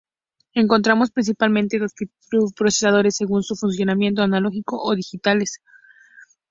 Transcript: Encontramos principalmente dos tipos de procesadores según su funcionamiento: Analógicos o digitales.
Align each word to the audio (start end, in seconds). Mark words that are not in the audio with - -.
Encontramos 0.55 1.11
principalmente 1.11 1.77
dos 1.77 1.93
tipos 1.93 2.17
de 2.31 2.39
procesadores 2.57 3.15
según 3.17 3.43
su 3.43 3.55
funcionamiento: 3.55 4.23
Analógicos 4.23 4.79
o 4.81 4.95
digitales. 4.95 5.61